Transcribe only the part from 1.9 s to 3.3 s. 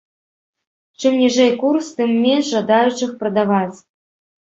тым менш жадаючых